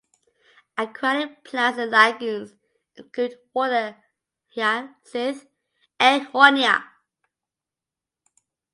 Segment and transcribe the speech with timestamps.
[0.79, 2.55] Aquatic plants in the lagoons
[2.97, 3.97] include water
[4.55, 5.45] hyacinth
[5.99, 6.83] ("Eichhornia").